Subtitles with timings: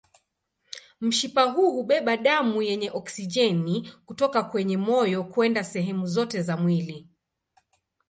[1.01, 7.07] Mshipa huu hubeba damu yenye oksijeni kutoka kwenye moyo kwenda sehemu zote za mwili.